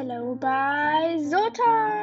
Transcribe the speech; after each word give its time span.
Hello 0.00 0.34
by 0.34 1.18
Zota. 1.20 1.99